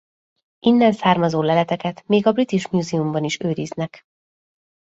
Innen 0.59 0.93
származó 0.93 1.41
leleteket 1.41 2.03
még 2.07 2.25
a 2.27 2.31
British 2.31 2.71
Museumban 2.73 3.23
is 3.23 3.39
őriznek. 3.39 4.03